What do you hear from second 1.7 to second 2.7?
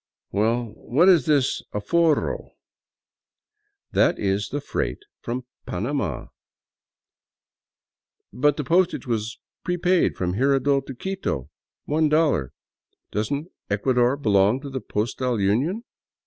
aforro?""